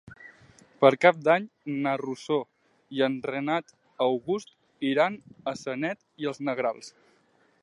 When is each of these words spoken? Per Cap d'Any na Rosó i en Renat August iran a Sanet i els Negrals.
Per 0.83 0.89
Cap 1.03 1.19
d'Any 1.27 1.45
na 1.83 1.93
Rosó 2.03 2.39
i 2.99 3.05
en 3.09 3.19
Renat 3.33 3.77
August 4.09 4.57
iran 4.93 5.23
a 5.53 5.59
Sanet 5.65 6.05
i 6.25 6.33
els 6.35 6.47
Negrals. 6.51 6.95